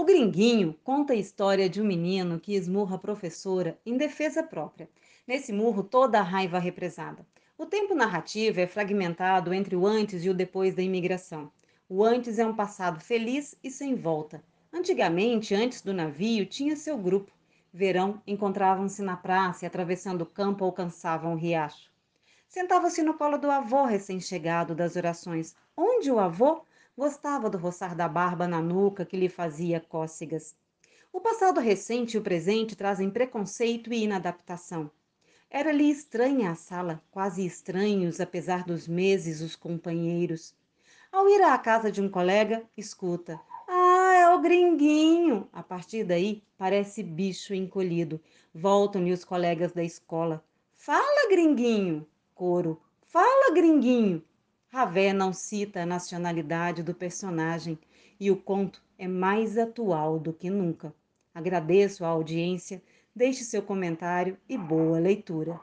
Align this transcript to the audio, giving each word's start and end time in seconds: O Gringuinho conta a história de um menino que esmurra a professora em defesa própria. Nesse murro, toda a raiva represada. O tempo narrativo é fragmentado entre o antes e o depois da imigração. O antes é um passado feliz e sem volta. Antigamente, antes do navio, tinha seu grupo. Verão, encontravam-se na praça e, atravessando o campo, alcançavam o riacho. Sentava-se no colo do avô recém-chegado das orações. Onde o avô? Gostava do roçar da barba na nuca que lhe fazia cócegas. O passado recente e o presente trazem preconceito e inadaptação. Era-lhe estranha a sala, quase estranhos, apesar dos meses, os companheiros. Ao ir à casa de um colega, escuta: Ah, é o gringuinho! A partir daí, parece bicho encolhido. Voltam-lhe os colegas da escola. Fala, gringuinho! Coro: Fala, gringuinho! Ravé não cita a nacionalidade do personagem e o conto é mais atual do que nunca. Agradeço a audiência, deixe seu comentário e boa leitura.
O 0.00 0.04
Gringuinho 0.04 0.74
conta 0.82 1.12
a 1.12 1.16
história 1.16 1.68
de 1.68 1.78
um 1.78 1.84
menino 1.84 2.40
que 2.40 2.54
esmurra 2.54 2.96
a 2.96 2.98
professora 2.98 3.78
em 3.84 3.98
defesa 3.98 4.42
própria. 4.42 4.88
Nesse 5.26 5.52
murro, 5.52 5.82
toda 5.82 6.18
a 6.18 6.22
raiva 6.22 6.58
represada. 6.58 7.26
O 7.58 7.66
tempo 7.66 7.94
narrativo 7.94 8.60
é 8.60 8.66
fragmentado 8.66 9.52
entre 9.52 9.76
o 9.76 9.86
antes 9.86 10.24
e 10.24 10.30
o 10.30 10.34
depois 10.34 10.74
da 10.74 10.80
imigração. 10.80 11.52
O 11.86 12.02
antes 12.02 12.38
é 12.38 12.46
um 12.46 12.56
passado 12.56 12.98
feliz 12.98 13.54
e 13.62 13.70
sem 13.70 13.94
volta. 13.94 14.42
Antigamente, 14.72 15.54
antes 15.54 15.82
do 15.82 15.92
navio, 15.92 16.46
tinha 16.46 16.76
seu 16.76 16.96
grupo. 16.96 17.30
Verão, 17.70 18.22
encontravam-se 18.26 19.02
na 19.02 19.18
praça 19.18 19.66
e, 19.66 19.68
atravessando 19.68 20.22
o 20.22 20.26
campo, 20.26 20.64
alcançavam 20.64 21.34
o 21.34 21.36
riacho. 21.36 21.90
Sentava-se 22.48 23.02
no 23.02 23.12
colo 23.12 23.36
do 23.36 23.50
avô 23.50 23.84
recém-chegado 23.84 24.74
das 24.74 24.96
orações. 24.96 25.54
Onde 25.76 26.10
o 26.10 26.18
avô? 26.18 26.62
Gostava 27.00 27.48
do 27.48 27.56
roçar 27.56 27.96
da 27.96 28.06
barba 28.06 28.46
na 28.46 28.60
nuca 28.60 29.06
que 29.06 29.16
lhe 29.16 29.30
fazia 29.30 29.80
cócegas. 29.80 30.54
O 31.10 31.18
passado 31.18 31.58
recente 31.58 32.14
e 32.14 32.20
o 32.20 32.22
presente 32.22 32.76
trazem 32.76 33.08
preconceito 33.08 33.90
e 33.90 34.04
inadaptação. 34.04 34.90
Era-lhe 35.48 35.88
estranha 35.90 36.50
a 36.50 36.54
sala, 36.54 37.02
quase 37.10 37.42
estranhos, 37.46 38.20
apesar 38.20 38.64
dos 38.64 38.86
meses, 38.86 39.40
os 39.40 39.56
companheiros. 39.56 40.54
Ao 41.10 41.26
ir 41.26 41.40
à 41.40 41.56
casa 41.56 41.90
de 41.90 42.02
um 42.02 42.08
colega, 42.10 42.62
escuta: 42.76 43.40
Ah, 43.66 44.12
é 44.16 44.34
o 44.34 44.38
gringuinho! 44.38 45.48
A 45.54 45.62
partir 45.62 46.04
daí, 46.04 46.42
parece 46.58 47.02
bicho 47.02 47.54
encolhido. 47.54 48.20
Voltam-lhe 48.54 49.10
os 49.10 49.24
colegas 49.24 49.72
da 49.72 49.82
escola. 49.82 50.44
Fala, 50.74 51.30
gringuinho! 51.30 52.06
Coro: 52.34 52.78
Fala, 53.06 53.54
gringuinho! 53.54 54.22
Ravé 54.72 55.12
não 55.12 55.32
cita 55.32 55.82
a 55.82 55.86
nacionalidade 55.86 56.80
do 56.84 56.94
personagem 56.94 57.76
e 58.20 58.30
o 58.30 58.36
conto 58.36 58.80
é 58.96 59.08
mais 59.08 59.58
atual 59.58 60.16
do 60.16 60.32
que 60.32 60.48
nunca. 60.48 60.94
Agradeço 61.34 62.04
a 62.04 62.08
audiência, 62.08 62.80
deixe 63.14 63.42
seu 63.42 63.62
comentário 63.62 64.38
e 64.48 64.56
boa 64.56 65.00
leitura. 65.00 65.58